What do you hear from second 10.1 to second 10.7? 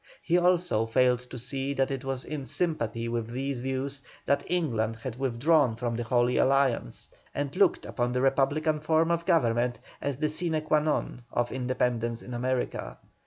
the sine